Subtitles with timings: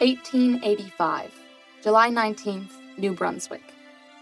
[0.00, 1.30] 1885,
[1.82, 3.74] July 19th, New Brunswick.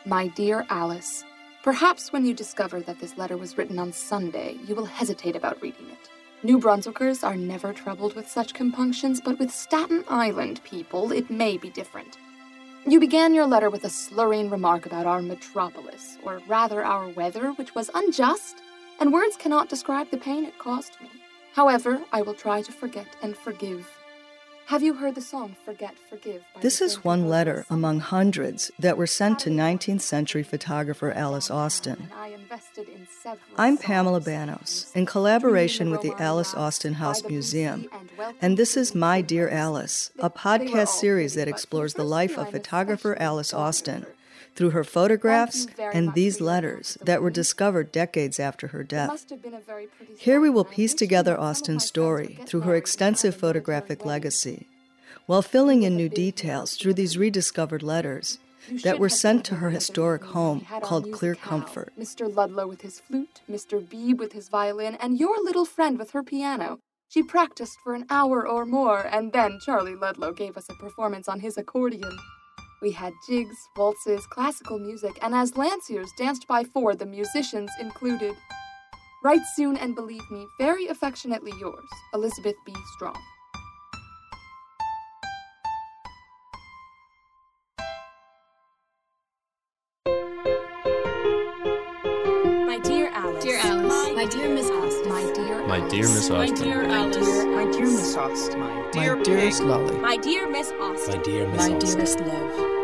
[0.05, 1.23] My dear Alice,
[1.63, 5.63] perhaps when you discover that this letter was written on Sunday, you will hesitate about
[5.63, 6.11] reading it.
[6.43, 11.57] New Brunswickers are never troubled with such compunctions, but with Staten Island people, it may
[11.57, 12.19] be different.
[12.85, 17.51] You began your letter with a slurring remark about our metropolis, or rather our weather,
[17.53, 18.57] which was unjust,
[18.99, 21.09] and words cannot describe the pain it caused me.
[21.55, 23.89] However, I will try to forget and forgive.
[24.69, 26.45] Have you heard the song Forget, Forgive?
[26.61, 32.11] This is one letter among hundreds that were sent to 19th century photographer Alice Austen.
[33.57, 37.87] I'm Pamela Bannos, in collaboration with the Alice Austen House Museum,
[38.43, 43.17] and this is My Dear Alice, a podcast series that explores the life of photographer
[43.19, 44.05] Alice Austen
[44.59, 49.25] through her photographs and these letters that were discovered decades after her death.
[50.19, 54.67] Here we will piece together Austen's story through her extensive photographic legacy,
[55.27, 58.41] while filling in new details through these rediscovered letters
[58.83, 61.93] that were sent to her historic home called Clear Comfort.
[61.97, 62.35] Mr.
[62.35, 63.89] Ludlow with his flute, Mr.
[63.89, 66.81] Beebe with his violin, and your little friend with her piano.
[67.09, 71.29] She practiced for an hour or more, and then Charlie Ludlow gave us a performance
[71.29, 72.19] on his accordion.
[72.81, 78.37] We had jigs, waltzes, classical music, and as lanciers danced by four, the musicians included.
[79.25, 82.73] Write soon and believe me, very affectionately yours, Elizabeth B.
[82.95, 83.21] Strong.
[95.89, 96.69] Dear My dear Miss My Austen.
[96.69, 97.45] dear Alice.
[97.47, 98.61] My dear Miss Austen.
[98.61, 99.99] My dear My dearest Lolly.
[99.99, 101.17] My dear Miss Austen.
[101.17, 102.79] My dear Miss My dearest love.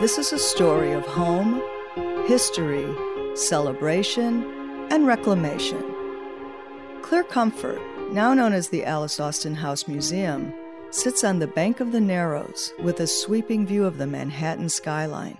[0.00, 1.60] This is a story of home,
[2.26, 2.86] history,
[3.34, 4.44] celebration,
[4.90, 5.82] and reclamation.
[7.02, 7.80] Clear Comfort,
[8.12, 10.54] now known as the Alice Austen House Museum,
[10.90, 15.38] sits on the bank of the Narrows with a sweeping view of the Manhattan skyline.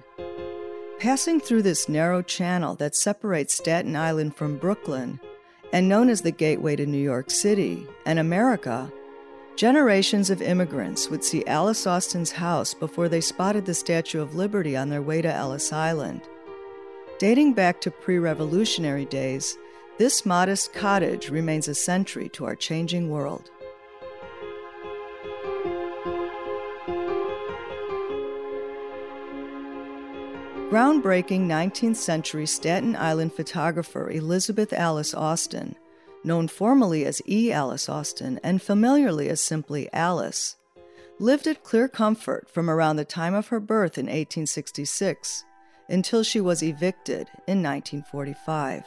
[0.99, 5.19] Passing through this narrow channel that separates Staten Island from Brooklyn,
[5.73, 8.93] and known as the gateway to New York City and America,
[9.57, 14.77] generations of immigrants would see Alice Austen's house before they spotted the Statue of Liberty
[14.77, 16.23] on their way to Ellis Island.
[17.19, 19.59] Dating back to pre revolutionary days,
[19.99, 23.51] this modest cottage remains a sentry to our changing world.
[30.71, 35.75] Groundbreaking 19th century Staten Island photographer Elizabeth Alice Austen,
[36.23, 37.51] known formally as E.
[37.51, 40.55] Alice Austen and familiarly as simply Alice,
[41.19, 45.45] lived at Clear Comfort from around the time of her birth in 1866
[45.89, 48.85] until she was evicted in 1945.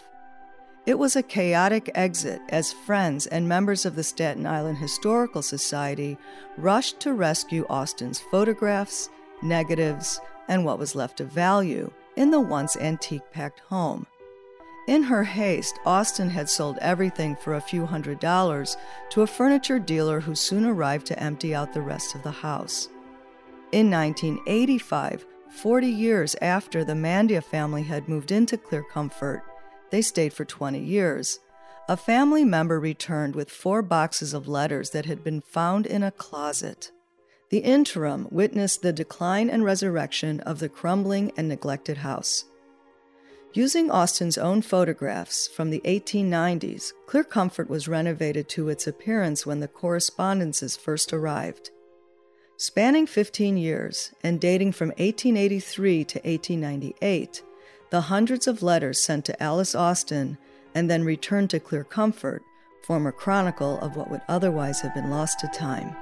[0.85, 6.17] It was a chaotic exit as friends and members of the Staten Island Historical Society
[6.55, 9.09] rushed to rescue Austen's photographs,
[9.41, 14.05] negatives, and what was left of value in the once antique packed home.
[14.87, 18.75] In her haste, Austen had sold everything for a few hundred dollars
[19.11, 22.89] to a furniture dealer who soon arrived to empty out the rest of the house.
[23.71, 29.43] In 1985, 40 years after the Mandia family had moved into Clear Comfort,
[29.89, 31.39] they stayed for 20 years.
[31.87, 36.11] A family member returned with four boxes of letters that had been found in a
[36.11, 36.91] closet.
[37.53, 42.45] The interim witnessed the decline and resurrection of the crumbling and neglected house.
[43.53, 49.59] Using Austen's own photographs from the 1890s, Clear Comfort was renovated to its appearance when
[49.59, 51.69] the correspondences first arrived.
[52.57, 57.43] Spanning 15 years and dating from 1883 to 1898,
[57.91, 60.39] the hundreds of letters sent to Alice Austen
[60.73, 62.41] and then returned to Clear Comfort
[62.83, 65.95] form a chronicle of what would otherwise have been lost to time.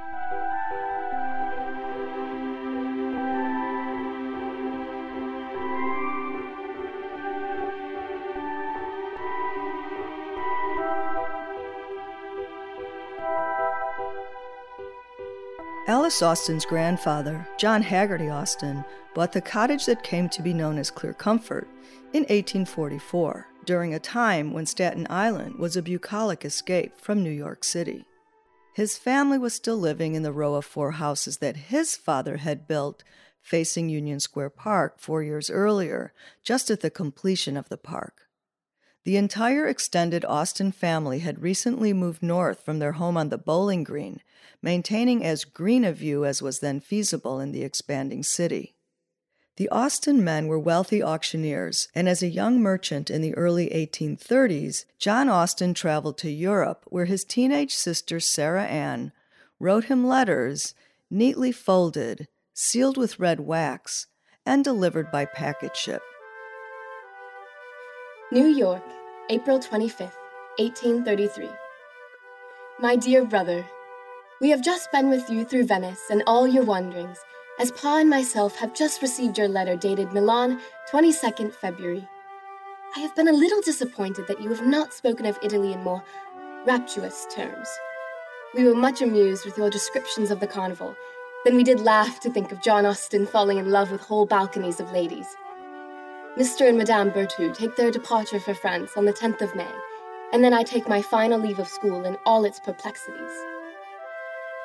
[16.11, 20.91] Alice Austen's grandfather, John Haggerty Austen, bought the cottage that came to be known as
[20.91, 21.69] Clear Comfort
[22.11, 27.63] in 1844, during a time when Staten Island was a bucolic escape from New York
[27.63, 28.03] City.
[28.73, 32.67] His family was still living in the row of four houses that his father had
[32.67, 33.05] built
[33.41, 36.11] facing Union Square Park four years earlier,
[36.43, 38.27] just at the completion of the park.
[39.03, 43.83] The entire extended Austen family had recently moved north from their home on the bowling
[43.83, 44.21] green,
[44.61, 48.75] maintaining as green a view as was then feasible in the expanding city.
[49.57, 54.85] The Austen men were wealthy auctioneers, and as a young merchant in the early 1830s,
[54.99, 59.11] John Austen traveled to Europe, where his teenage sister Sarah Ann
[59.59, 60.73] wrote him letters
[61.09, 64.07] neatly folded, sealed with red wax,
[64.45, 66.01] and delivered by packet ship.
[68.33, 68.81] New York,
[69.29, 70.15] April 25th,
[70.57, 71.49] 1833.
[72.79, 73.65] My dear brother,
[74.39, 77.17] we have just been with you through Venice and all your wanderings,
[77.59, 82.07] as Pa and myself have just received your letter dated Milan, 22nd February.
[82.95, 86.01] I have been a little disappointed that you have not spoken of Italy in more
[86.65, 87.67] rapturous terms.
[88.55, 90.95] We were much amused with your descriptions of the carnival.
[91.43, 94.79] Then we did laugh to think of John Austen falling in love with whole balconies
[94.79, 95.27] of ladies.
[96.37, 96.65] Mr.
[96.69, 99.69] and Madame Berthoud take their departure for France on the 10th of May,
[100.31, 103.31] and then I take my final leave of school in all its perplexities.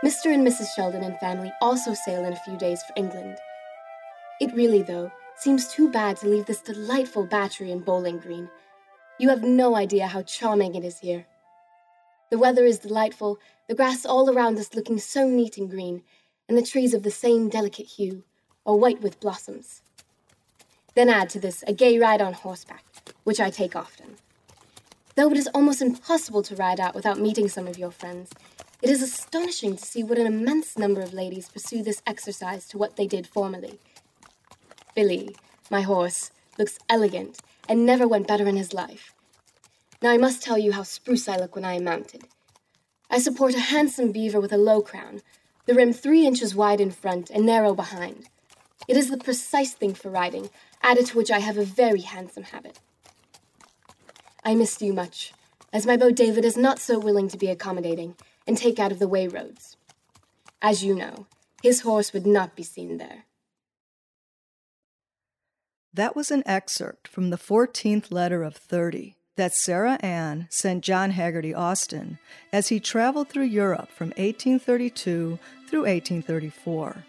[0.04, 0.32] Mr.
[0.32, 0.68] and Mrs.
[0.76, 3.36] Sheldon and family also sail in a few days for England.
[4.40, 8.48] It really, though, seems too bad to leave this delightful battery in Bowling Green.
[9.18, 11.26] You have no idea how charming it is here.
[12.30, 16.04] The weather is delightful, the grass all around us looking so neat and green,
[16.48, 18.22] and the trees of the same delicate hue,
[18.64, 19.82] or white with blossoms.
[20.96, 22.82] Then add to this a gay ride on horseback,
[23.22, 24.16] which I take often.
[25.14, 28.30] Though it is almost impossible to ride out without meeting some of your friends,
[28.80, 32.78] it is astonishing to see what an immense number of ladies pursue this exercise to
[32.78, 33.78] what they did formerly.
[34.94, 35.36] Billy,
[35.70, 39.12] my horse, looks elegant and never went better in his life.
[40.00, 42.24] Now I must tell you how spruce I look when I am mounted.
[43.10, 45.20] I support a handsome beaver with a low crown,
[45.66, 48.28] the rim three inches wide in front and narrow behind.
[48.88, 50.50] It is the precise thing for riding,
[50.82, 52.78] added to which I have a very handsome habit.
[54.44, 55.32] I missed you much,
[55.72, 58.14] as my beau David is not so willing to be accommodating
[58.46, 59.76] and take out of the way roads.
[60.62, 61.26] As you know,
[61.62, 63.24] his horse would not be seen there.
[65.92, 71.10] That was an excerpt from the 14th letter of 30 that Sarah Ann sent John
[71.10, 72.18] Haggerty Austen
[72.52, 75.38] as he traveled through Europe from 1832
[75.68, 77.04] through 1834.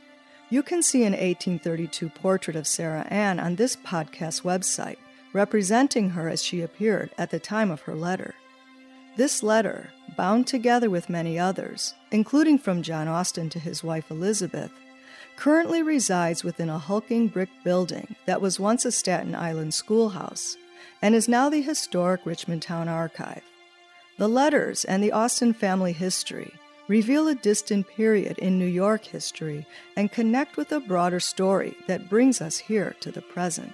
[0.49, 4.95] You can see an 1832 portrait of Sarah Ann on this podcast website,
[5.33, 8.33] representing her as she appeared at the time of her letter.
[9.17, 14.71] This letter, bound together with many others, including from John Austen to his wife Elizabeth,
[15.35, 20.55] currently resides within a hulking brick building that was once a Staten Island schoolhouse
[21.01, 23.43] and is now the historic Richmond Town Archive.
[24.17, 26.53] The letters and the Austen family history
[26.87, 32.09] reveal a distant period in New York history and connect with a broader story that
[32.09, 33.73] brings us here to the present.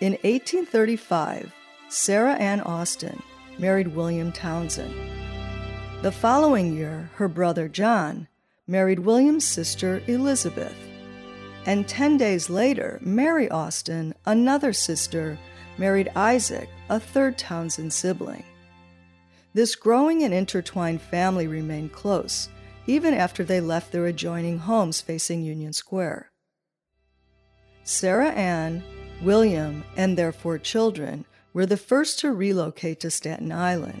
[0.00, 1.52] In 1835,
[1.88, 3.22] Sarah Ann Austen
[3.58, 4.94] married William Townsend.
[6.02, 8.26] The following year, her brother John
[8.66, 10.74] married William's sister Elizabeth.
[11.66, 15.38] And 10 days later, Mary Austen, another sister,
[15.78, 18.42] married Isaac, a third Townsend sibling.
[19.54, 22.48] This growing and intertwined family remained close,
[22.86, 26.30] even after they left their adjoining homes facing Union Square.
[27.84, 28.82] Sarah Ann,
[29.22, 34.00] William, and their four children were the first to relocate to Staten Island.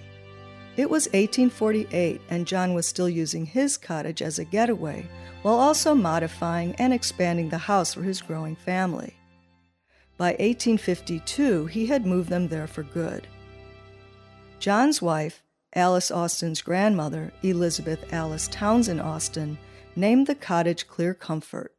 [0.76, 5.06] It was 1848, and John was still using his cottage as a getaway
[5.42, 9.14] while also modifying and expanding the house for his growing family.
[10.16, 13.26] By 1852, he had moved them there for good.
[14.62, 15.42] John's wife,
[15.74, 19.58] Alice Austen's grandmother, Elizabeth Alice Townsend Austen,
[19.96, 21.74] named the cottage Clear Comfort.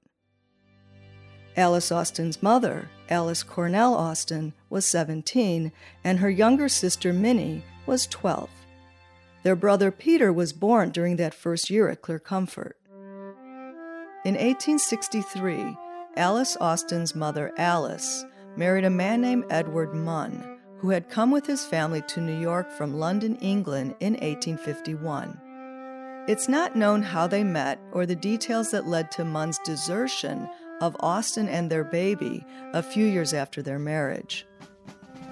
[1.56, 5.72] Alice Austen's mother, Alice Cornell Austen, was 17,
[6.04, 8.50] and her younger sister Minnie was 12.
[9.44, 12.76] Their brother Peter was born during that first year at Clear Comfort.
[14.26, 15.78] In 1863,
[16.18, 18.26] Alice Austen's mother, Alice,
[18.58, 20.53] married a man named Edward Munn,
[20.84, 25.40] who had come with his family to New York from London, England in 1851.
[26.28, 30.50] It's not known how they met or the details that led to Munn's desertion
[30.82, 34.46] of Austen and their baby a few years after their marriage.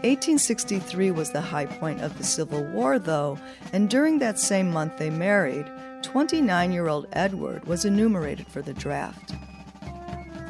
[0.05, 3.37] 1863 was the high point of the Civil War, though,
[3.73, 5.69] and during that same month they married,
[6.01, 9.33] 29 year old Edward was enumerated for the draft.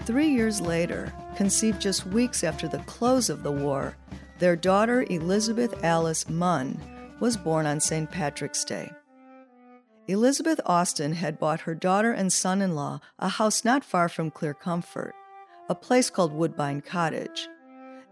[0.06, 3.96] Three years later, conceived just weeks after the close of the war,
[4.42, 6.82] their daughter Elizabeth Alice Munn
[7.20, 8.10] was born on St.
[8.10, 8.92] Patrick's Day.
[10.08, 14.32] Elizabeth Austen had bought her daughter and son in law a house not far from
[14.32, 15.14] Clear Comfort,
[15.70, 17.48] a place called Woodbine Cottage.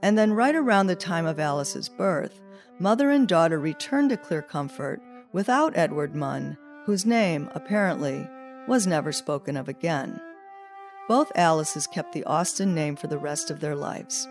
[0.03, 2.39] And then, right around the time of Alice's birth,
[2.77, 5.01] mother and daughter returned to Clear Comfort
[5.33, 8.29] without Edward Munn, whose name, apparently,
[8.67, 10.21] was never spoken of again.
[11.07, 14.27] both Alices kept the Austen name for the rest of their lives.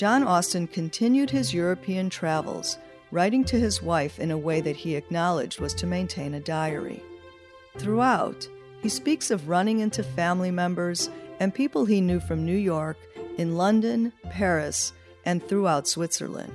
[0.00, 2.78] John Austen continued his European travels,
[3.10, 7.02] writing to his wife in a way that he acknowledged was to maintain a diary.
[7.76, 8.48] Throughout,
[8.80, 12.96] he speaks of running into family members and people he knew from New York,
[13.36, 14.94] in London, Paris,
[15.26, 16.50] and throughout Switzerland.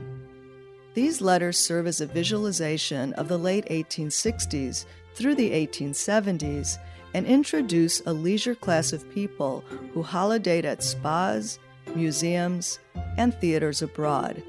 [0.96, 6.80] These letters serve as a visualization of the late 1860s through the 1870s
[7.14, 11.60] and introduce a leisure class of people who holidayed at spas,
[11.94, 12.80] museums,
[13.18, 14.42] and theaters abroad.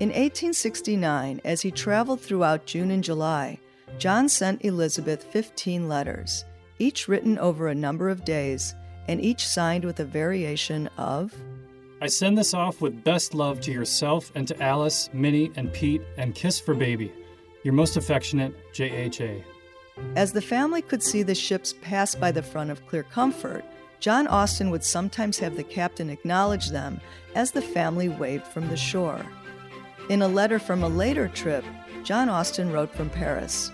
[0.00, 3.58] In 1869, as he traveled throughout June and July,
[3.98, 6.44] John sent Elizabeth 15 letters,
[6.78, 8.74] each written over a number of days,
[9.08, 11.34] and each signed with a variation of
[12.02, 16.02] I send this off with best love to yourself and to Alice, Minnie, and Pete,
[16.16, 17.12] and kiss for baby.
[17.62, 19.44] Your most affectionate, J.H.A.
[20.16, 23.64] As the family could see the ships pass by the front of Clear Comfort,
[24.02, 27.00] John Austen would sometimes have the captain acknowledge them
[27.36, 29.24] as the family waved from the shore.
[30.08, 31.64] In a letter from a later trip,
[32.02, 33.70] John Austen wrote from Paris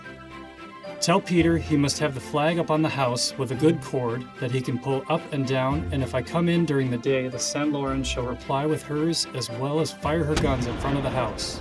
[1.01, 4.23] Tell Peter he must have the flag up on the house with a good cord
[4.39, 7.27] that he can pull up and down, and if I come in during the day,
[7.27, 7.71] the St.
[7.71, 11.09] Lawrence shall reply with hers as well as fire her guns in front of the
[11.09, 11.59] house.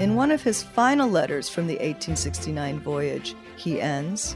[0.00, 4.34] In one of his final letters from the 1869 voyage, he ends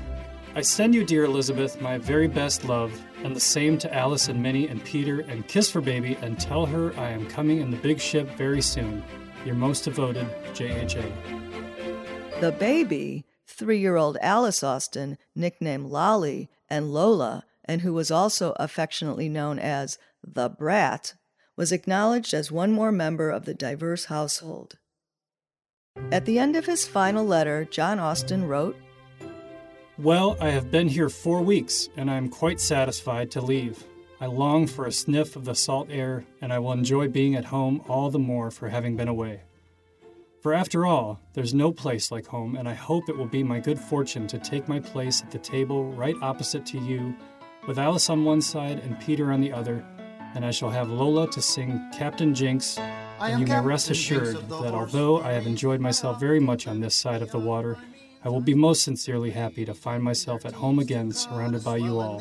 [0.56, 2.90] I send you, dear Elizabeth, my very best love,
[3.24, 6.66] and the same to Alice and Minnie and Peter, and kiss for baby, and tell
[6.66, 9.02] her I am coming in the big ship very soon.
[9.44, 11.02] Your most devoted, J.H.A.
[12.40, 18.52] The baby three year old Alice Austen, nicknamed Lolly, and Lola, and who was also
[18.56, 21.14] affectionately known as the Brat,
[21.56, 24.76] was acknowledged as one more member of the diverse household.
[26.12, 28.76] At the end of his final letter, John Austen wrote,
[29.98, 33.82] Well, I have been here four weeks, and I am quite satisfied to leave.
[34.20, 37.46] I long for a sniff of the salt air, and I will enjoy being at
[37.46, 39.40] home all the more for having been away.
[40.42, 43.58] For after all, there's no place like home, and I hope it will be my
[43.58, 47.16] good fortune to take my place at the table right opposite to you,
[47.66, 49.82] with Alice on one side and Peter on the other,
[50.34, 52.76] and I shall have Lola to sing Captain Jinks.
[53.18, 56.94] And you may rest assured that although I have enjoyed myself very much on this
[56.94, 57.78] side of the water,
[58.26, 62.00] I will be most sincerely happy to find myself at home again surrounded by you
[62.00, 62.20] all.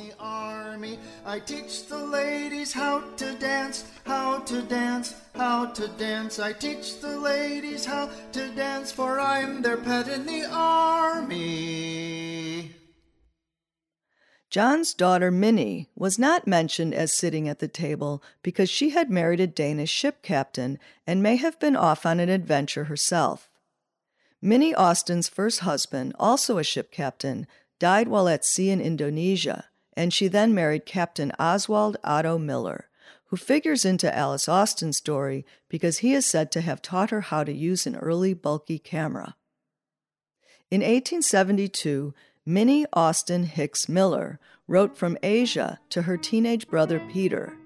[1.25, 6.38] I teach the ladies how to dance, how to dance, how to dance.
[6.38, 11.95] I teach the ladies how to dance, for I'm their pet in the army.
[14.51, 19.39] John's daughter Minnie was not mentioned as sitting at the table because she had married
[19.39, 23.50] a Danish ship captain and may have been off on an adventure herself.
[24.45, 27.47] Minnie Austen's first husband, also a ship captain,
[27.79, 32.89] died while at sea in Indonesia and she then married Captain Oswald Otto Miller,
[33.25, 37.43] who figures into Alice Austen's story because he is said to have taught her how
[37.43, 39.35] to use an early bulky camera.
[40.69, 42.13] In 1872,
[42.45, 47.57] Minnie Austen Hicks Miller wrote from Asia to her teenage brother Peter,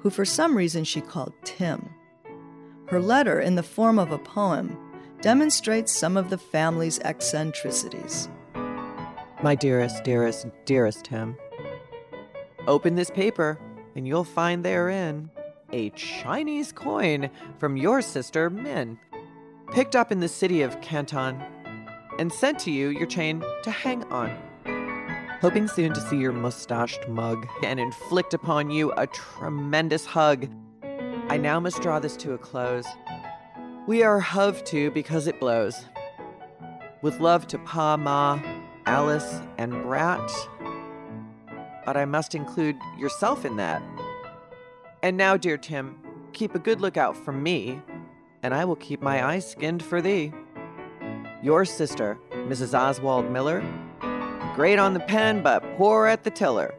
[0.00, 1.88] who for some reason she called Tim.
[2.88, 4.78] Her letter, in the form of a poem,
[5.20, 8.28] demonstrates some of the family's eccentricities.
[9.42, 11.36] My dearest, dearest, dearest Tim,
[12.66, 13.58] Open this paper,
[13.94, 15.30] and you'll find therein
[15.72, 18.98] a Chinese coin from your sister Min,
[19.72, 21.40] picked up in the city of Canton,
[22.18, 24.36] and sent to you your chain to hang on.
[25.40, 30.48] Hoping soon to see your mustached mug and inflict upon you a tremendous hug,
[31.28, 32.86] I now must draw this to a close.
[33.86, 35.84] We are hove to because it blows.
[37.02, 38.40] With love to Pa, Ma,
[38.84, 40.28] Alice, and Brat,
[41.84, 43.80] but I must include yourself in that.
[45.04, 46.00] And now, dear Tim,
[46.32, 47.80] keep a good lookout for me,
[48.42, 50.32] and I will keep my eyes skinned for thee.
[51.40, 52.76] Your sister, Mrs.
[52.76, 53.62] Oswald Miller,
[54.56, 56.74] great on the pen but poor at the tiller.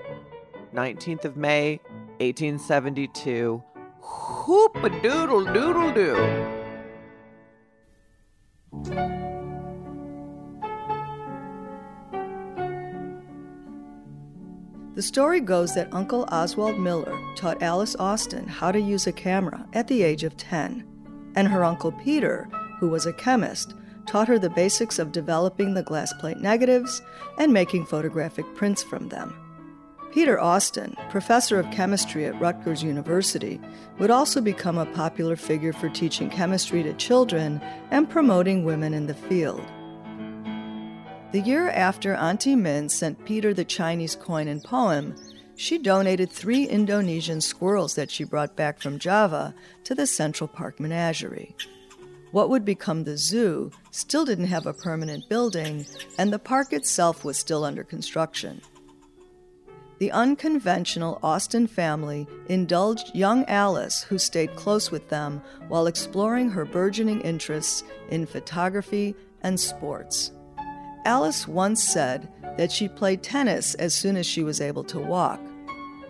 [0.73, 1.79] 19th of May,
[2.19, 3.63] 1872.
[4.45, 6.56] Whoop a doodle doodle doo.
[14.97, 19.67] The story goes that Uncle Oswald Miller taught Alice Austen how to use a camera
[19.73, 20.83] at the age of 10,
[21.35, 23.75] and her Uncle Peter, who was a chemist,
[24.07, 27.03] taught her the basics of developing the glass plate negatives
[27.37, 29.46] and making photographic prints from them.
[30.17, 33.61] Peter Austen, professor of chemistry at Rutgers University,
[33.99, 39.05] would also become a popular figure for teaching chemistry to children and promoting women in
[39.05, 39.61] the field.
[41.33, 45.13] The year after Auntie Min sent Peter the Chinese coin and poem,
[45.55, 50.79] she donated three Indonesian squirrels that she brought back from Java to the Central Park
[50.79, 51.55] Menagerie.
[52.31, 55.85] What would become the zoo still didn't have a permanent building,
[56.17, 58.63] and the park itself was still under construction.
[59.99, 66.65] The unconventional Austen family indulged young Alice, who stayed close with them while exploring her
[66.65, 70.31] burgeoning interests in photography and sports.
[71.05, 75.39] Alice once said that she played tennis as soon as she was able to walk,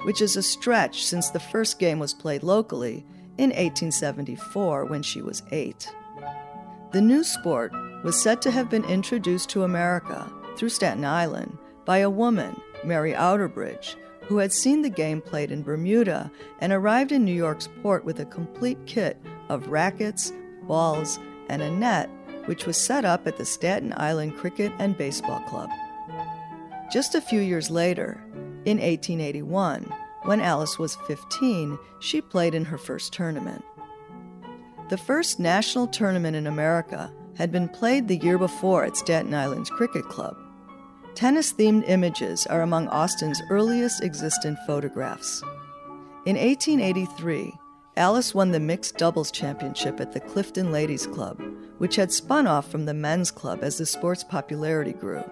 [0.04, 3.06] which is a stretch since the first game was played locally
[3.38, 5.90] in 1874 when she was eight.
[6.92, 7.72] The new sport
[8.04, 13.14] was said to have been introduced to America through Staten Island by a woman, Mary
[13.14, 18.04] Outerbridge, who had seen the game played in Bermuda and arrived in New York's port
[18.04, 19.18] with a complete kit
[19.50, 21.20] of rackets, balls,
[21.50, 22.10] and a net
[22.46, 25.70] which was set up at the Staten Island Cricket and Baseball Club.
[26.92, 28.24] Just a few years later,
[28.66, 29.92] in 1881,
[30.24, 33.64] when Alice was 15, she played in her first tournament.
[34.90, 39.70] The first national tournament in America had been played the year before at Staten Island's
[39.70, 40.38] Cricket Club.
[41.18, 45.42] Tennis themed images are among Austen's earliest existent photographs.
[46.28, 47.52] In 1883,
[47.96, 51.42] Alice won the mixed doubles championship at the Clifton Ladies Club,
[51.80, 55.24] which had spun off from the men's club as the sport's popularity grew.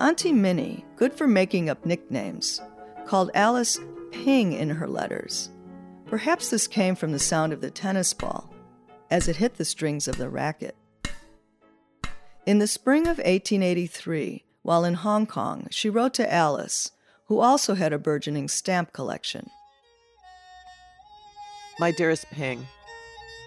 [0.00, 2.62] Auntie Minnie, good for making up nicknames,
[3.06, 3.76] called Alice
[4.12, 5.50] Ping in her letters.
[6.06, 8.48] Perhaps this came from the sound of the tennis ball
[9.10, 10.76] as it hit the strings of the racket.
[12.46, 16.92] In the spring of 1883, while in Hong Kong, she wrote to Alice,
[17.26, 19.50] who also had a burgeoning stamp collection.
[21.78, 22.66] My dearest Ping,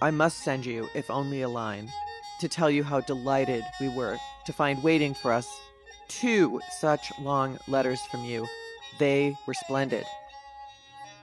[0.02, 1.90] I must send you, if only a line,
[2.40, 5.48] to tell you how delighted we were to find waiting for us
[6.08, 8.48] two such long letters from you.
[9.00, 10.06] They were splendid.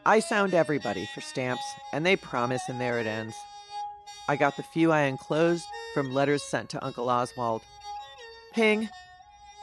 [0.06, 3.36] I sound everybody for stamps, and they promise, and there it ends.
[4.28, 7.62] I got the few I enclosed from letters sent to Uncle Oswald.
[8.54, 8.88] Ping,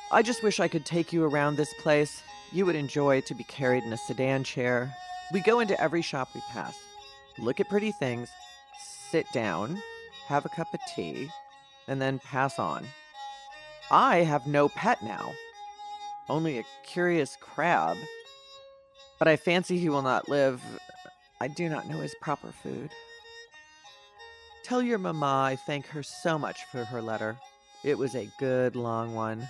[0.09, 2.23] I just wish I could take you around this place.
[2.53, 4.95] You would enjoy to be carried in a sedan chair.
[5.33, 6.77] We go into every shop we pass
[7.39, 8.29] look at pretty things,
[9.11, 9.81] sit down,
[10.27, 11.29] have a cup of tea,
[11.87, 12.85] and then pass on.
[13.91, 15.33] I have no pet now,
[16.29, 17.97] only a curious crab.
[19.19, 20.61] But I fancy he will not live.
[21.39, 22.89] I do not know his proper food.
[24.63, 27.37] Tell your mamma I thank her so much for her letter.
[27.83, 29.47] It was a good long one.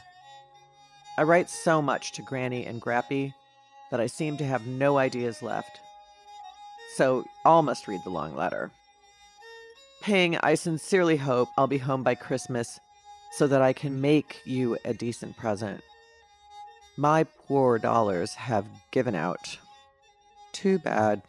[1.18, 3.34] I write so much to Granny and Grappy
[3.92, 5.80] that I seem to have no ideas left
[6.98, 8.72] so all must read the long letter.
[10.02, 12.80] Ping, I sincerely hope I'll be home by Christmas
[13.32, 15.82] so that I can make you a decent present.
[16.98, 19.60] My poor dollars have given out.
[20.54, 21.22] Too bad.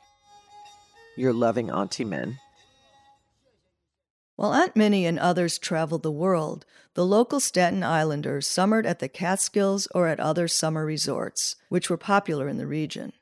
[1.16, 2.38] Your loving Auntie Min.
[4.38, 9.08] While Aunt Minnie and others traveled the world, the local Staten Islanders summered at the
[9.08, 13.12] Catskills or at other summer resorts, which were popular in the region.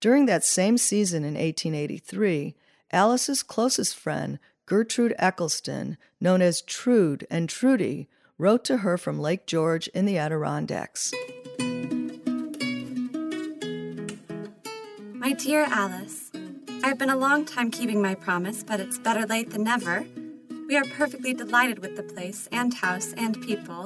[0.00, 2.54] During that same season in 1883,
[2.92, 9.48] Alice's closest friend, Gertrude Eccleston, known as Trude and Trudy, wrote to her from Lake
[9.48, 11.12] George in the Adirondacks.
[15.12, 16.30] My dear Alice,
[16.84, 20.06] I've been a long time keeping my promise, but it's better late than never.
[20.66, 23.84] We are perfectly delighted with the place and house and people.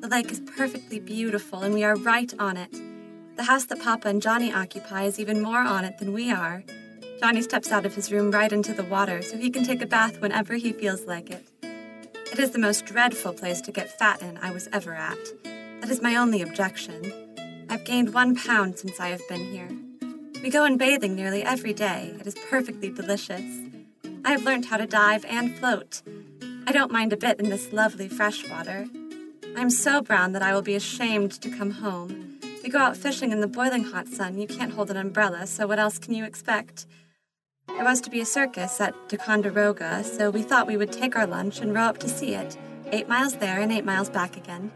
[0.00, 2.72] The lake is perfectly beautiful, and we are right on it.
[3.36, 6.64] The house that Papa and Johnny occupy is even more on it than we are.
[7.20, 9.86] Johnny steps out of his room right into the water so he can take a
[9.86, 11.46] bath whenever he feels like it.
[12.32, 15.18] It is the most dreadful place to get fat in I was ever at.
[15.82, 17.12] That is my only objection.
[17.68, 19.68] I've gained one pound since I have been here.
[20.42, 22.16] We go in bathing nearly every day.
[22.18, 23.71] It is perfectly delicious.
[24.24, 26.02] I have learned how to dive and float.
[26.66, 28.86] I don't mind a bit in this lovely fresh water.
[29.56, 32.38] I'm so brown that I will be ashamed to come home.
[32.62, 34.38] We go out fishing in the boiling hot sun.
[34.38, 36.86] You can't hold an umbrella, so what else can you expect?
[37.66, 41.26] There was to be a circus at Ticonderoga, so we thought we would take our
[41.26, 42.56] lunch and row up to see it.
[42.92, 44.70] Eight miles there and eight miles back again.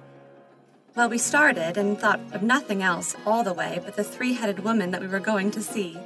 [0.97, 4.61] Well, we started and thought of nothing else all the way but the three headed
[4.61, 5.97] woman that we were going to see.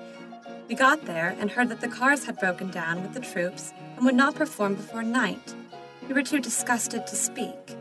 [0.71, 4.05] We got there and heard that the cars had broken down with the troops and
[4.05, 5.53] would not perform before night.
[6.07, 7.77] We were too disgusted to speak.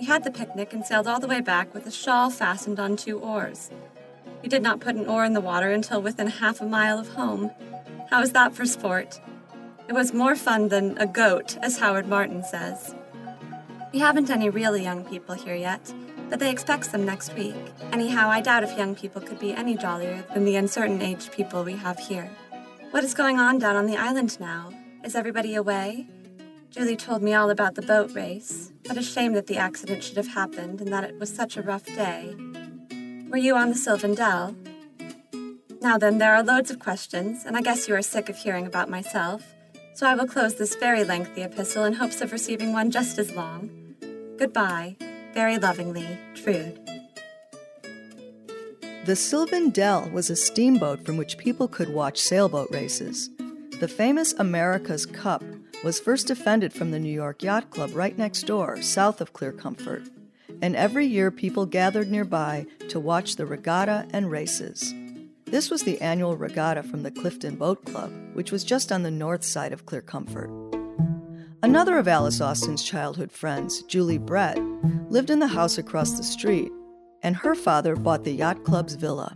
[0.00, 2.96] We had the picnic and sailed all the way back with a shawl fastened on
[2.96, 3.70] two oars.
[4.42, 7.10] We did not put an oar in the water until within half a mile of
[7.10, 7.52] home.
[8.10, 9.20] How was that for sport?
[9.86, 12.92] It was more fun than a goat, as Howard Martin says.
[13.92, 15.94] We haven't any really young people here yet,
[16.28, 17.54] but they expect some next week.
[17.92, 21.64] Anyhow, I doubt if young people could be any jollier than the uncertain aged people
[21.64, 22.30] we have here.
[22.90, 24.72] What is going on down on the island now?
[25.04, 26.06] Is everybody away?
[26.70, 28.72] Julie told me all about the boat race.
[28.86, 31.62] What a shame that the accident should have happened and that it was such a
[31.62, 32.34] rough day.
[33.30, 34.54] Were you on the Sylvan Dell?
[35.80, 38.66] Now then, there are loads of questions, and I guess you are sick of hearing
[38.66, 39.54] about myself,
[39.94, 43.32] so I will close this very lengthy epistle in hopes of receiving one just as
[43.32, 43.70] long.
[44.38, 44.96] Goodbye.
[45.36, 46.80] Very lovingly, Trude.
[49.04, 53.28] The Sylvan Dell was a steamboat from which people could watch sailboat races.
[53.78, 55.44] The famous America's Cup
[55.84, 59.52] was first defended from the New York Yacht Club right next door, south of Clear
[59.52, 60.04] Comfort.
[60.62, 64.94] And every year people gathered nearby to watch the regatta and races.
[65.44, 69.10] This was the annual regatta from the Clifton Boat Club, which was just on the
[69.10, 70.65] north side of Clear Comfort.
[71.62, 74.58] Another of Alice Austen's childhood friends, Julie Bredt,
[75.10, 76.70] lived in the house across the street,
[77.22, 79.32] and her father bought the yacht club's villa.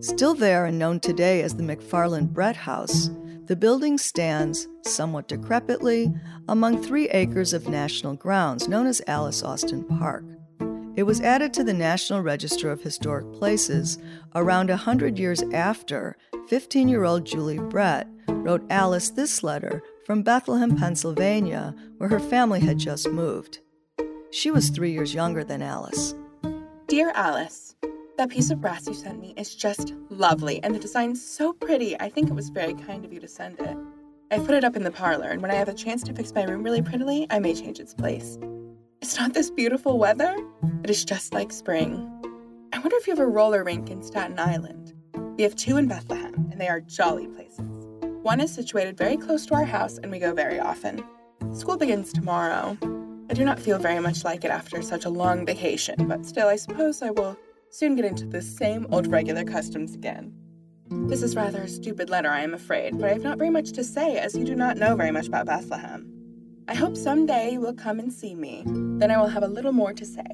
[0.00, 3.10] Still there and known today as the McFarland Bredt House,
[3.46, 6.16] the building stands, somewhat decrepitly,
[6.48, 10.24] among three acres of national grounds known as Alice Austen Park.
[10.94, 13.98] It was added to the National Register of Historic Places
[14.36, 16.16] around a hundred years after
[16.48, 22.60] 15 year old Julie Bredt wrote Alice this letter from Bethlehem, Pennsylvania, where her family
[22.60, 23.58] had just moved.
[24.30, 26.14] She was three years younger than Alice.
[26.86, 27.74] Dear Alice,
[28.16, 31.98] that piece of brass you sent me is just lovely, and the design's so pretty.
[31.98, 33.76] I think it was very kind of you to send it.
[34.30, 36.32] I put it up in the parlor, and when I have a chance to fix
[36.32, 38.38] my room really prettily, I may change its place.
[39.02, 40.36] It's not this beautiful weather.
[40.84, 42.08] It is just like spring.
[42.72, 44.94] I wonder if you have a roller rink in Staten Island.
[45.36, 47.75] We have two in Bethlehem, and they are jolly places.
[48.26, 51.04] One is situated very close to our house, and we go very often.
[51.52, 52.76] School begins tomorrow.
[53.30, 56.48] I do not feel very much like it after such a long vacation, but still,
[56.48, 57.36] I suppose I will
[57.70, 60.34] soon get into the same old regular customs again.
[60.90, 63.70] This is rather a stupid letter, I am afraid, but I have not very much
[63.74, 66.12] to say, as you do not know very much about Bethlehem.
[66.66, 68.64] I hope some day you will come and see me.
[68.66, 70.26] Then I will have a little more to say.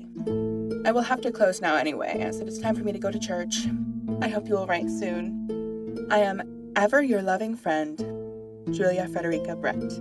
[0.87, 3.11] I will have to close now anyway, as it is time for me to go
[3.11, 3.67] to church.
[4.23, 6.09] I hope you will write soon.
[6.11, 7.99] I am Ever your loving friend,
[8.75, 9.93] Julia Frederica Bredt.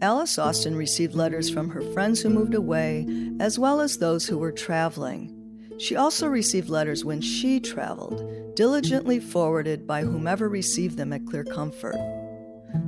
[0.00, 3.06] Alice Austen received letters from her friends who moved away,
[3.38, 5.32] as well as those who were traveling.
[5.78, 11.44] She also received letters when she traveled, diligently forwarded by whomever received them at Clear
[11.44, 11.96] Comfort.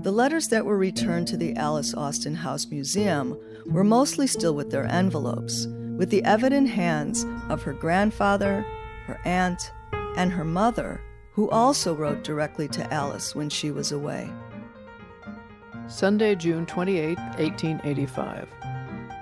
[0.03, 4.73] The letters that were returned to the Alice Austen House Museum were mostly still with
[4.73, 8.67] their envelopes, with the evident hands of her grandfather,
[9.07, 9.71] her aunt,
[10.17, 11.01] and her mother,
[11.33, 14.31] who also wrote directly to Alice when she was away.
[15.87, 18.49] Sunday, June 28, 1885.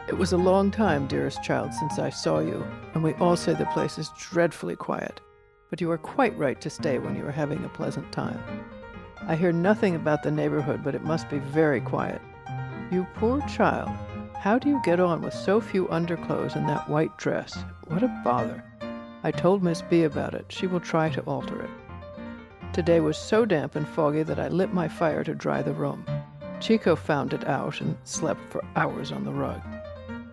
[0.08, 3.54] It was a long time, dearest child, since I saw you, and we all say
[3.54, 5.20] the place is dreadfully quiet.
[5.70, 8.42] But you are quite right to stay when you are having a pleasant time.
[9.26, 12.22] I hear nothing about the neighborhood, but it must be very quiet.
[12.90, 13.90] You poor child,
[14.38, 17.58] how do you get on with so few underclothes and that white dress?
[17.88, 18.64] What a bother.
[19.22, 20.46] I told Miss B about it.
[20.48, 21.70] She will try to alter it.
[22.72, 26.04] Today was so damp and foggy that I lit my fire to dry the room.
[26.60, 29.60] Chico found it out and slept for hours on the rug.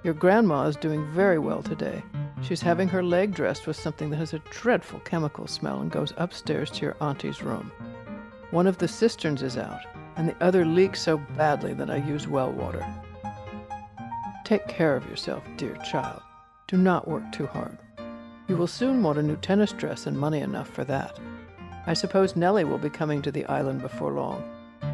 [0.04, 2.04] Your grandma is doing very well today.
[2.44, 6.14] She's having her leg dressed with something that has a dreadful chemical smell and goes
[6.18, 7.72] upstairs to your auntie's room.
[8.52, 9.82] One of the cisterns is out,
[10.16, 12.86] and the other leaks so badly that I use well water.
[14.44, 16.22] Take care of yourself, dear child.
[16.68, 17.78] Do not work too hard.
[18.48, 21.20] You will soon want a new tennis dress and money enough for that.
[21.88, 24.44] I suppose Nellie will be coming to the island before long.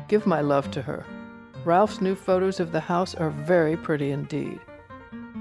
[0.10, 1.06] Give my love to her.
[1.64, 4.60] Ralph's new photos of the house are very pretty indeed.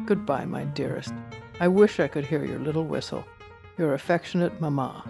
[0.07, 1.13] Goodbye, my dearest.
[1.59, 3.25] I wish I could hear your little whistle.
[3.79, 5.05] Your affectionate Mamma.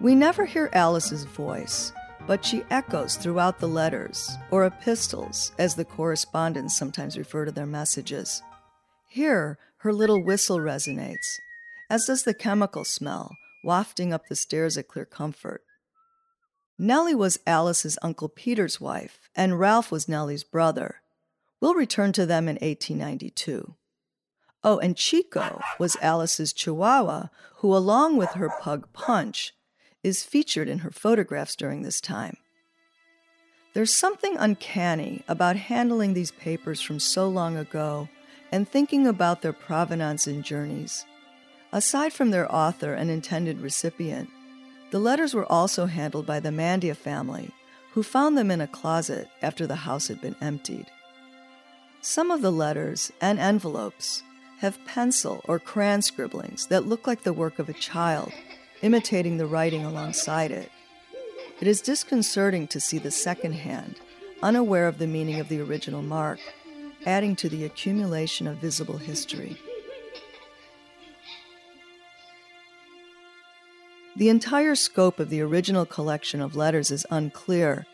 [0.00, 1.92] We never hear Alice's voice,
[2.26, 7.66] but she echoes throughout the letters, or epistles, as the correspondents sometimes refer to their
[7.66, 8.42] messages.
[9.08, 11.38] Here, her little whistle resonates,
[11.88, 15.62] as does the chemical smell wafting up the stairs at Clear Comfort.
[16.78, 21.02] Nellie was Alice's Uncle Peter's wife, and Ralph was Nellie's brother.
[21.60, 23.74] We'll return to them in 1892.
[24.62, 29.52] Oh, and Chico was Alice's Chihuahua, who, along with her pug Punch,
[30.02, 32.36] is featured in her photographs during this time.
[33.72, 38.08] There's something uncanny about handling these papers from so long ago
[38.50, 41.04] and thinking about their provenance and journeys.
[41.72, 44.28] Aside from their author and intended recipient,
[44.90, 47.52] the letters were also handled by the Mandia family,
[47.92, 50.86] who found them in a closet after the house had been emptied.
[52.00, 54.22] Some of the letters and envelopes
[54.58, 58.32] have pencil or crayon scribblings that look like the work of a child,
[58.82, 60.70] imitating the writing alongside it.
[61.60, 63.96] It is disconcerting to see the second hand,
[64.42, 66.40] unaware of the meaning of the original mark,
[67.06, 69.56] adding to the accumulation of visible history.
[74.20, 77.86] The entire scope of the original collection of letters is unclear,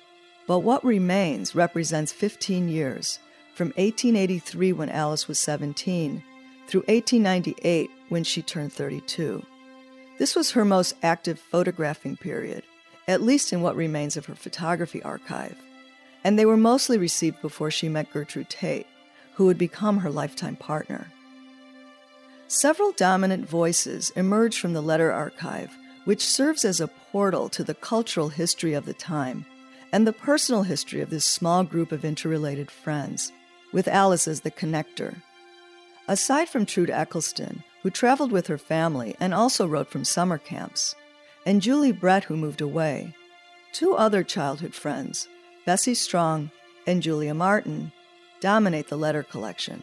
[0.49, 3.21] but what remains represents 15 years,
[3.55, 6.25] from 1883 when Alice was 17
[6.67, 9.47] through 1898 when she turned 32.
[10.19, 12.65] This was her most active photographing period,
[13.07, 15.57] at least in what remains of her photography archive,
[16.25, 18.89] and they were mostly received before she met Gertrude Tate,
[19.35, 21.07] who would become her lifetime partner.
[22.49, 25.71] Several dominant voices emerged from the letter archive
[26.07, 29.45] which serves as a portal to the cultural history of the time
[29.93, 33.33] and the personal history of this small group of interrelated friends,
[33.73, 35.17] with Alice as the connector.
[36.09, 40.95] Aside from Trude Eccleston, who traveled with her family and also wrote from summer camps,
[41.45, 43.15] and Julie Bredt, who moved away,
[43.73, 45.29] two other childhood friends,
[45.65, 46.51] Bessie Strong
[46.87, 47.91] and Julia Martin,
[48.41, 49.83] dominate the letter collection.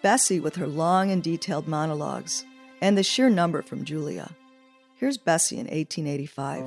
[0.00, 2.44] Bessie with her long and detailed monologues,
[2.80, 4.30] and the sheer number from Julia.
[4.96, 6.64] Here's Bessie in 1885.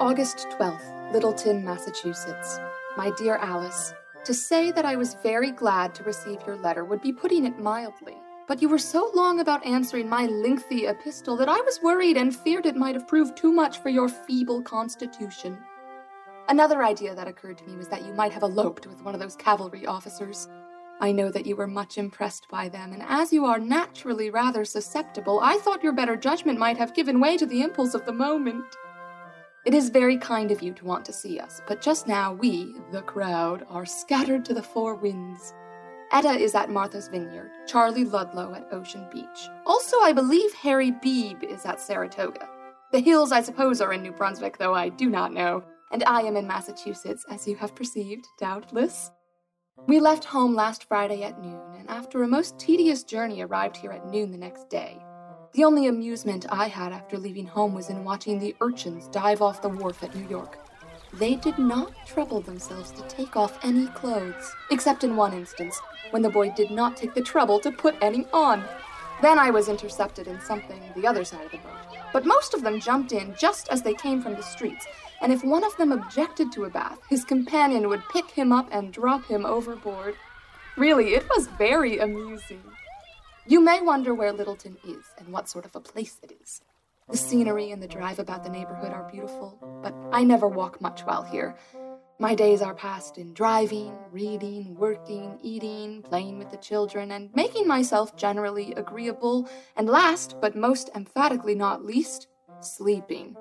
[0.00, 2.58] August 12th, Littleton, Massachusetts.
[2.96, 3.92] My dear Alice,
[4.24, 7.58] to say that I was very glad to receive your letter would be putting it
[7.58, 8.14] mildly.
[8.48, 12.34] But you were so long about answering my lengthy epistle that I was worried and
[12.34, 15.58] feared it might have proved too much for your feeble constitution.
[16.48, 19.20] Another idea that occurred to me was that you might have eloped with one of
[19.20, 20.48] those cavalry officers.
[21.00, 24.64] I know that you were much impressed by them, and as you are naturally rather
[24.64, 28.12] susceptible, I thought your better judgment might have given way to the impulse of the
[28.12, 28.64] moment.
[29.64, 32.76] It is very kind of you to want to see us, but just now we,
[32.92, 35.52] the crowd, are scattered to the four winds.
[36.12, 39.48] Etta is at Martha's Vineyard, Charlie Ludlow at Ocean Beach.
[39.66, 42.48] Also, I believe Harry Beebe is at Saratoga.
[42.92, 46.20] The hills, I suppose, are in New Brunswick, though I do not know, and I
[46.20, 49.10] am in Massachusetts, as you have perceived, doubtless.
[49.86, 53.92] We left home last Friday at noon, and after a most tedious journey arrived here
[53.92, 54.96] at noon the next day.
[55.52, 59.60] The only amusement I had after leaving home was in watching the urchins dive off
[59.60, 60.58] the wharf at New York.
[61.12, 65.78] They did not trouble themselves to take off any clothes, except in one instance,
[66.12, 68.64] when the boy did not take the trouble to put any on.
[69.20, 71.98] Then I was intercepted in something the other side of the boat.
[72.10, 74.86] But most of them jumped in just as they came from the streets,
[75.20, 78.68] and if one of them objected to a bath, his companion would pick him up
[78.72, 80.14] and drop him overboard.
[80.76, 82.62] Really, it was very amusing.
[83.46, 86.62] You may wonder where Littleton is and what sort of a place it is.
[87.10, 91.02] The scenery and the drive about the neighborhood are beautiful, but I never walk much
[91.02, 91.54] while here.
[92.18, 97.68] My days are passed in driving, reading, working, eating, playing with the children, and making
[97.68, 102.28] myself generally agreeable, and last, but most emphatically not least,
[102.60, 103.36] sleeping.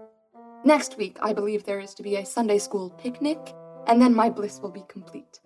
[0.65, 3.53] Next week, I believe there is to be a Sunday school picnic,
[3.85, 5.41] and then my bliss will be complete.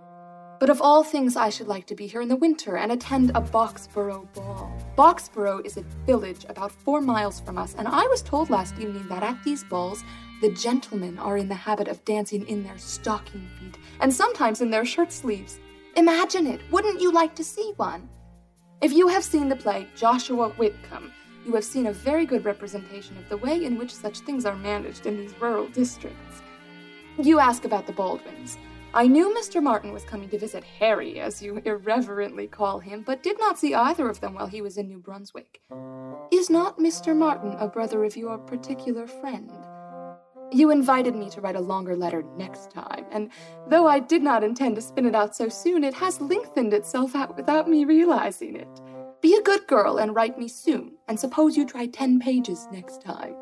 [0.60, 3.32] But of all things, I should like to be here in the winter and attend
[3.32, 4.72] a Boxborough ball.
[4.96, 9.08] Boxborough is a village about four miles from us, and I was told last evening
[9.08, 10.04] that at these balls,
[10.40, 14.70] the gentlemen are in the habit of dancing in their stocking feet, and sometimes in
[14.70, 15.60] their shirt sleeves.
[15.96, 16.62] Imagine it!
[16.70, 18.08] Wouldn't you like to see one?
[18.82, 21.12] If you have seen the play Joshua Whitcomb,
[21.48, 24.58] you have seen a very good representation of the way in which such things are
[24.58, 26.42] managed in these rural districts.
[27.24, 28.58] You ask about the Baldwins.
[28.94, 29.64] I knew Mr.
[29.64, 33.74] Martin was coming to visit Harry, as you irreverently call him, but did not see
[33.74, 35.62] either of them while he was in New Brunswick.
[36.34, 37.16] Is not Mr.
[37.16, 39.50] Martin a brother of your particular friend?
[40.52, 43.30] You invited me to write a longer letter next time, and
[43.68, 47.16] though I did not intend to spin it out so soon, it has lengthened itself
[47.16, 48.82] out without me realizing it.
[49.22, 53.02] Be a good girl and write me soon, and suppose you try ten pages next
[53.02, 53.36] time.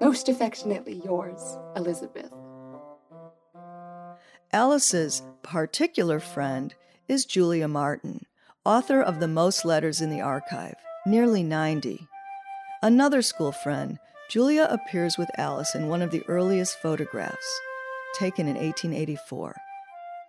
[0.00, 2.30] Most affectionately yours, Elizabeth.
[4.52, 6.74] Alice's particular friend
[7.08, 8.26] is Julia Martin,
[8.64, 12.06] author of the most letters in the archive, nearly 90.
[12.82, 17.60] Another school friend, Julia appears with Alice in one of the earliest photographs,
[18.14, 19.56] taken in 1884.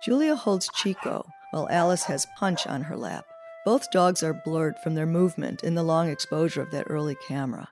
[0.03, 3.25] Julia holds Chico, while Alice has Punch on her lap.
[3.65, 7.69] Both dogs are blurred from their movement in the long exposure of that early camera.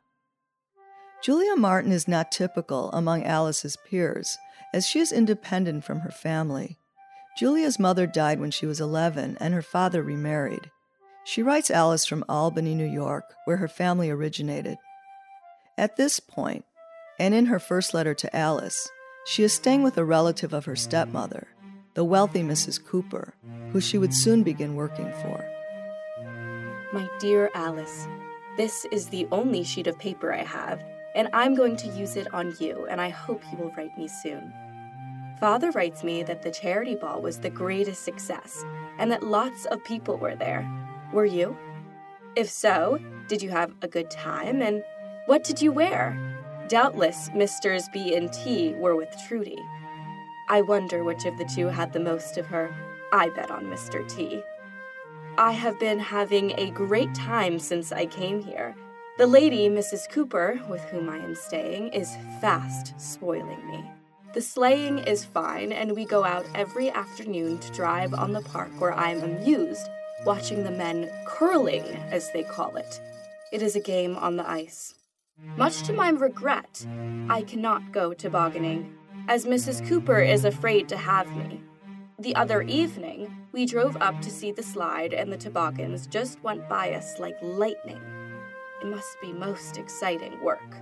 [1.24, 4.38] Julia Martin is not typical among Alice's peers,
[4.74, 6.78] as she is independent from her family.
[7.38, 10.72] Julia's mother died when she was 11 and her father remarried.
[11.26, 14.78] She writes Alice from Albany, New York, where her family originated.
[15.78, 16.66] At this point,
[17.20, 18.90] and in her first letter to Alice,
[19.26, 21.48] she is staying with a relative of her stepmother,
[21.94, 22.84] the wealthy Mrs.
[22.84, 23.36] Cooper,
[23.72, 25.46] who she would soon begin working for.
[26.94, 28.08] My dear Alice,
[28.56, 30.84] this is the only sheet of paper I have,
[31.16, 34.08] and I'm going to use it on you, and I hope you will write me
[34.08, 34.54] soon.
[35.40, 38.64] Father writes me that the charity ball was the greatest success
[39.00, 40.70] and that lots of people were there.
[41.12, 41.58] Were you?
[42.36, 44.84] If so, did you have a good time and
[45.26, 46.16] what did you wear?
[46.68, 49.58] Doubtless Misters B and T were with Trudy.
[50.48, 52.72] I wonder which of the two had the most of her.
[53.12, 54.08] I bet on Mr.
[54.08, 54.44] T.
[55.38, 58.76] I have been having a great time since I came here.
[59.18, 60.08] The lady, Mrs.
[60.08, 63.84] Cooper, with whom I am staying, is fast spoiling me.
[64.36, 68.70] The sleighing is fine, and we go out every afternoon to drive on the park
[68.80, 69.88] where I am amused
[70.24, 73.02] watching the men curling, as they call it.
[73.52, 74.94] It is a game on the ice.
[75.58, 76.86] Much to my regret,
[77.28, 78.94] I cannot go tobogganing,
[79.28, 79.88] as Mrs.
[79.88, 81.64] Cooper is afraid to have me.
[82.20, 86.70] The other evening, we drove up to see the slide, and the toboggans just went
[86.70, 88.00] by us like lightning.
[88.82, 90.78] It must be most exciting work.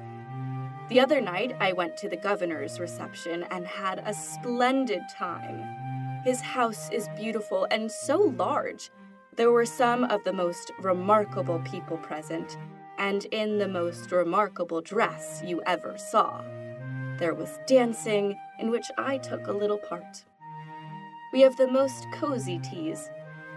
[0.90, 6.22] The other night, I went to the governor's reception and had a splendid time.
[6.26, 8.92] His house is beautiful and so large.
[9.38, 12.58] There were some of the most remarkable people present,
[12.98, 16.44] and in the most remarkable dress you ever saw.
[17.20, 20.26] There was dancing, in which I took a little part.
[21.32, 23.10] We have the most cozy teas.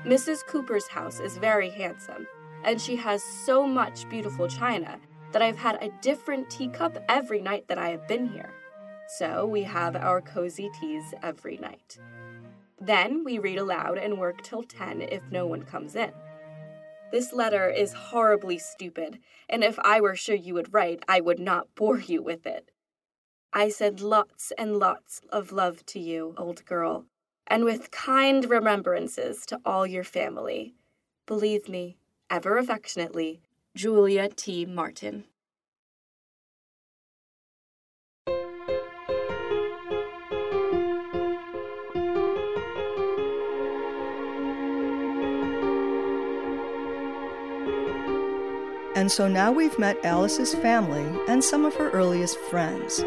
[0.05, 0.47] Mrs.
[0.47, 2.29] Cooper's house is very handsome,
[2.63, 5.01] and she has so much beautiful china
[5.33, 8.53] that I've had a different teacup every night that I have been here.
[9.19, 11.99] So we have our cozy teas every night.
[12.81, 16.13] Then we read aloud and work till 10 if no one comes in.
[17.11, 21.41] This letter is horribly stupid, and if I were sure you would write, I would
[21.41, 22.71] not bore you with it.
[23.53, 27.07] I send lots and lots of love to you, old girl,
[27.47, 30.75] and with kind remembrances to all your family.
[31.27, 31.97] Believe me,
[32.31, 33.41] ever affectionately,
[33.75, 34.65] Julia T.
[34.67, 35.25] Martin.
[48.97, 53.01] And so now we've met Alice's family and some of her earliest friends,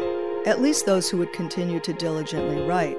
[0.46, 2.96] at least those who would continue to diligently write,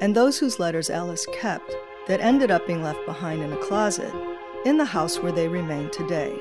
[0.00, 1.74] and those whose letters Alice kept
[2.08, 4.12] that ended up being left behind in a closet
[4.64, 6.38] in the house where they remain today.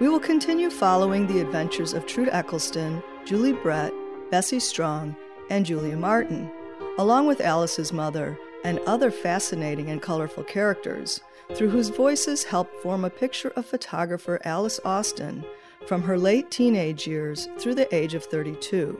[0.00, 3.92] We will continue following the adventures of Trude Eccleston, Julie Bredt,
[4.30, 5.14] Bessie Strong,
[5.50, 6.50] and Julia Martin,
[6.98, 11.20] along with Alice's mother and other fascinating and colorful characters,
[11.54, 15.44] through whose voices help form a picture of photographer Alice Austen
[15.86, 18.98] from her late teenage years through the age of 32,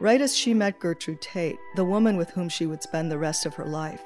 [0.00, 3.46] right as she met Gertrude Tate, the woman with whom she would spend the rest
[3.46, 4.02] of her life.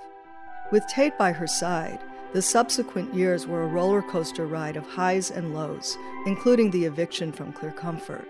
[0.73, 2.01] With Tate by her side,
[2.33, 7.31] the subsequent years were a roller coaster ride of highs and lows, including the eviction
[7.31, 8.29] from Clear Comfort,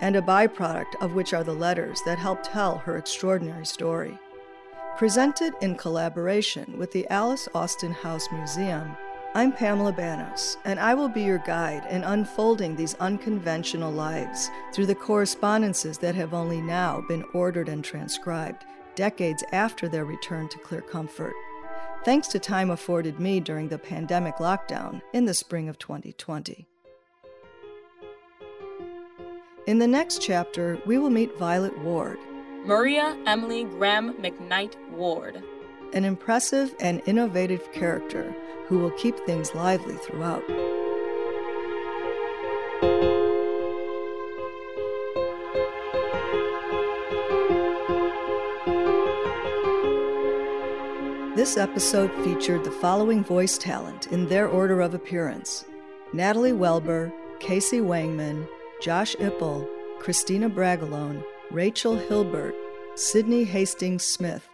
[0.00, 4.18] and a byproduct of which are the letters that help tell her extraordinary story.
[4.96, 8.96] Presented in collaboration with the Alice Austen House Museum,
[9.36, 14.86] I'm Pamela Bannos, and I will be your guide in unfolding these unconventional lives through
[14.86, 20.58] the correspondences that have only now been ordered and transcribed, decades after their return to
[20.58, 21.34] Clear Comfort.
[22.04, 26.68] Thanks to time afforded me during the pandemic lockdown in the spring of 2020.
[29.66, 32.18] In the next chapter, we will meet Violet Ward,
[32.64, 35.42] Maria Emily Graham McKnight Ward,
[35.94, 38.34] an impressive and innovative character
[38.66, 40.42] who will keep things lively throughout.
[51.36, 55.64] This episode featured the following voice talent in their order of appearance
[56.12, 58.48] Natalie Welber, Casey Wangman,
[58.80, 59.68] Josh Ipple,
[60.00, 62.54] Christina Bragalone, Rachel Hilbert,
[62.94, 64.48] Sydney Hastings Smith,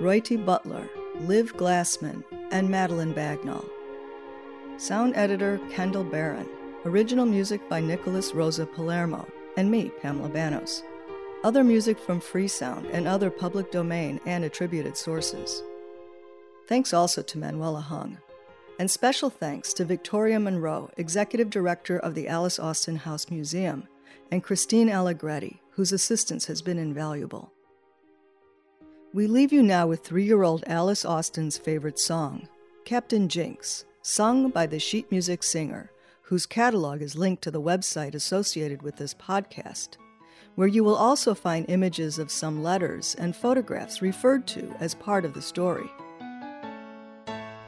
[0.00, 0.36] Roy T.
[0.36, 0.88] Butler,
[1.20, 3.64] Liv Glassman, and Madeline Bagnall.
[4.76, 6.48] Sound editor Kendall Barron.
[6.84, 9.24] Original music by Nicholas Rosa Palermo
[9.56, 10.82] and me, Pamela Bannos.
[11.44, 15.62] Other music from Freesound and other public domain and attributed sources.
[16.66, 18.18] Thanks also to Manuela Hung.
[18.80, 23.86] And special thanks to Victoria Munro, Executive Director of the Alice Austen House Museum,
[24.32, 27.52] and Christine Allegretti, whose assistance has been invaluable.
[29.14, 32.48] We leave you now with three year old Alice Austen's favorite song,
[32.84, 35.92] Captain Jinks, sung by the sheet music singer,
[36.22, 39.98] whose catalog is linked to the website associated with this podcast,
[40.56, 45.24] where you will also find images of some letters and photographs referred to as part
[45.24, 45.88] of the story.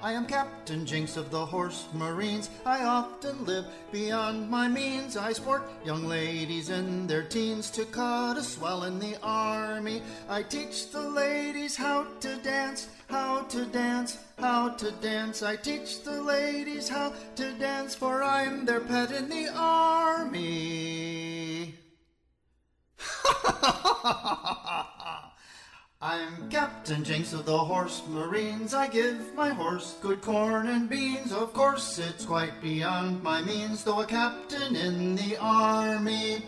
[0.03, 2.51] I am Captain Jinks of the Horse Marines.
[2.67, 5.17] I often live beyond my means.
[5.17, 10.03] I sport young ladies in their teens to cut a swell in the army.
[10.29, 15.43] I teach the ladies how to dance, how to dance, how to dance.
[15.43, 20.37] I teach the ladies how to dance, for I'm their pet in the army.
[26.03, 28.75] I'm Captain Jinks of the Horse Marines.
[28.75, 31.33] I give my horse good corn and beans.
[31.33, 36.45] Of course, it's quite beyond my means, though a captain in the army.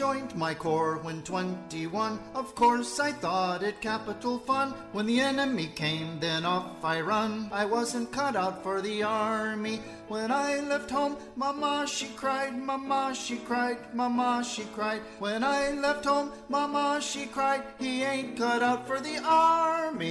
[0.00, 2.18] Joined my corps when 21.
[2.34, 4.72] Of course, I thought it capital fun.
[4.92, 7.50] When the enemy came, then off I run.
[7.52, 9.82] I wasn't cut out for the army.
[10.08, 15.02] When I left home, Mama, she cried, Mama, she cried, Mama, she cried.
[15.18, 20.08] When I left home, Mama, she cried, he ain't cut out for the army.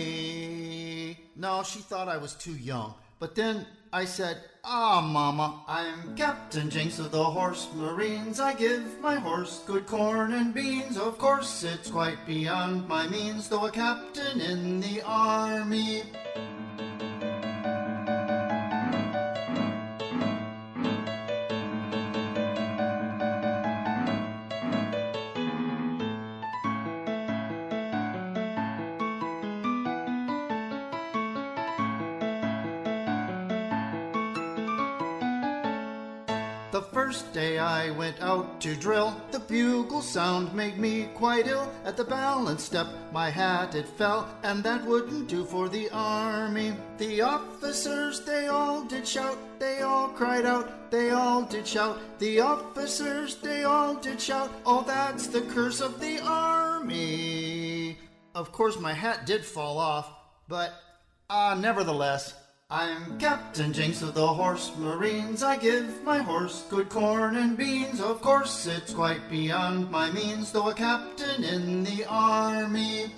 [1.35, 2.93] No, she thought I was too young.
[3.17, 8.39] But then I said, Ah, Mama, I'm Captain Jinks of the Horse Marines.
[8.39, 10.95] I give my horse good corn and beans.
[10.95, 16.03] Of course, it's quite beyond my means, though a captain in the army.
[38.09, 41.71] Went out to drill, the bugle sound made me quite ill.
[41.85, 46.73] At the balance step, my hat it fell, and that wouldn't do for the army.
[46.97, 51.99] The officers, they all did shout, they all cried out, they all did shout.
[52.17, 57.95] The officers, they all did shout, oh, that's the curse of the army.
[58.33, 60.09] Of course, my hat did fall off,
[60.47, 60.73] but,
[61.29, 62.33] ah, nevertheless,
[62.71, 65.41] I'm Captain Jinks of the Horse Marines.
[65.41, 67.99] I give my horse good corn and beans.
[67.99, 73.11] Of course, it's quite beyond my means, though a captain in the army.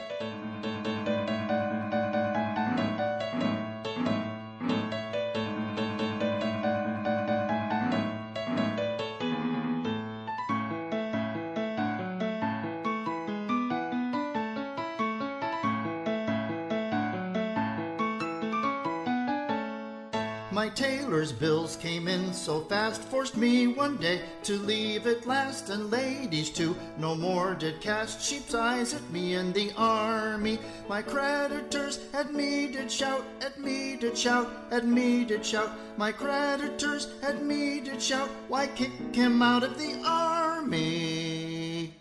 [20.62, 25.72] My tailor's bills came in so fast, forced me one day to leave at last,
[25.72, 30.60] and ladies too no more did cast sheep's eyes at me in the army.
[30.88, 35.72] My creditors at me did shout, at me did shout, at me did shout.
[35.98, 41.92] My creditors at me did shout, why kick him out of the army?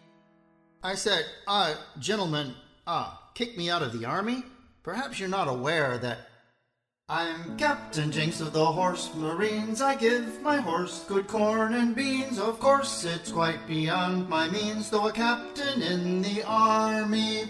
[0.82, 2.54] I said, ah, gentlemen,
[2.86, 4.44] ah, kick me out of the army?
[4.82, 6.29] Perhaps you're not aware that
[7.12, 9.82] I'm Captain Jinks of the Horse Marines.
[9.82, 12.38] I give my horse good corn and beans.
[12.38, 17.48] Of course, it's quite beyond my means, though a captain in the army.